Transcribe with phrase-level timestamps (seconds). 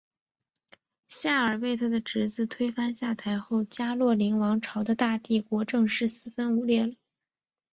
[1.09, 6.95] 夏尔被他的侄子推翻下台后加洛林王朝的大帝国正式四分五裂了。